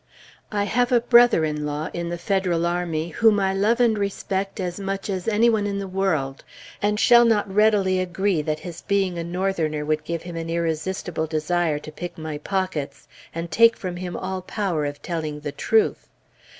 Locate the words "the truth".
15.41-16.07